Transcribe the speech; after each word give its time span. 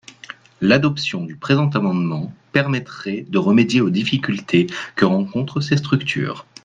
L’adoption 0.61 1.25
du 1.25 1.35
présent 1.35 1.69
amendement 1.69 2.33
permettrait 2.53 3.23
de 3.29 3.37
remédier 3.37 3.81
aux 3.81 3.91
difficultés 3.91 4.65
que 4.95 5.05
rencontrent 5.05 5.61
ces 5.61 5.77
structures. 5.77 6.47